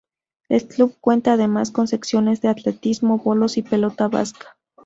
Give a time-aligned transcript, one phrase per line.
[0.49, 4.57] El club cuenta además con secciones de atletismo, bolos y pelota vasca.